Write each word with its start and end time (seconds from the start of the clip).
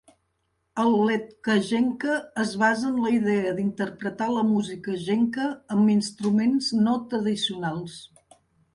El 0.83 0.95
letkajenkka 1.09 2.15
es 2.45 2.55
basa 2.63 2.89
en 2.93 2.97
la 3.05 3.13
idea 3.19 3.53
d'interpretar 3.61 4.31
la 4.39 4.47
música 4.57 4.99
Jenkka 5.07 5.49
amb 5.77 5.97
instruments 6.01 6.75
no 6.83 7.01
tradicionals. 7.17 8.05